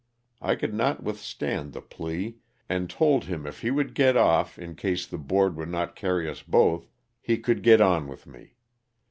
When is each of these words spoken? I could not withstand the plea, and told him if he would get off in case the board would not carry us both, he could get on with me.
I 0.41 0.55
could 0.55 0.73
not 0.73 1.03
withstand 1.03 1.73
the 1.73 1.79
plea, 1.83 2.37
and 2.67 2.89
told 2.89 3.25
him 3.25 3.45
if 3.45 3.61
he 3.61 3.69
would 3.69 3.93
get 3.93 4.17
off 4.17 4.57
in 4.57 4.73
case 4.73 5.05
the 5.05 5.19
board 5.19 5.55
would 5.57 5.69
not 5.69 5.95
carry 5.95 6.27
us 6.27 6.41
both, 6.41 6.89
he 7.21 7.37
could 7.37 7.61
get 7.61 7.81
on 7.81 8.07
with 8.07 8.25
me. 8.25 8.55